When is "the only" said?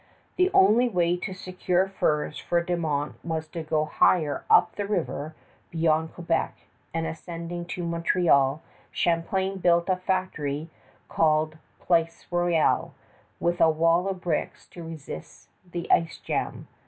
0.35-0.89